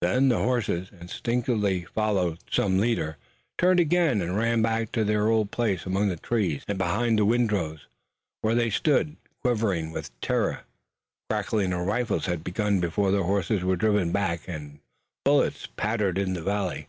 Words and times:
Then 0.00 0.30
the 0.30 0.38
horses, 0.38 0.90
instinctively 0.90 1.84
following 1.84 2.40
some 2.50 2.80
leader, 2.80 3.18
turned 3.56 3.78
again 3.78 4.20
and 4.20 4.36
ran 4.36 4.62
back 4.62 4.90
to 4.90 5.04
their 5.04 5.28
old 5.28 5.52
places 5.52 5.86
among 5.86 6.08
the 6.08 6.16
trees 6.16 6.64
and 6.66 6.76
behind 6.76 7.16
the 7.20 7.24
windrows, 7.24 7.86
where 8.42 8.56
they 8.56 8.68
stood, 8.70 9.14
quivering 9.42 9.92
with 9.92 10.10
terror. 10.20 10.62
A 10.62 10.64
crackling 11.30 11.72
of 11.72 11.86
rifles 11.86 12.26
had 12.26 12.42
begun 12.42 12.80
before 12.80 13.12
the 13.12 13.22
horses 13.22 13.62
were 13.62 13.76
driven 13.76 14.10
back, 14.10 14.40
and 14.48 14.80
bullets 15.24 15.68
pattered 15.76 16.18
in 16.18 16.32
the 16.34 16.42
valley. 16.42 16.88